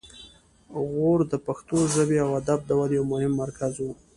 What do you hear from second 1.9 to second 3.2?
ژبې او ادب د ودې یو